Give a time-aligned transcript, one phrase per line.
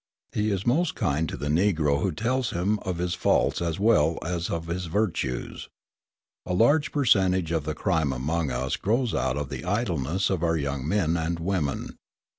[0.31, 4.17] He is most kind to the Negro who tells him of his faults as well
[4.25, 5.69] as of his virtues.
[6.43, 10.57] A large percentage of the crime among us grows out of the idleness of our
[10.57, 11.99] young men and women.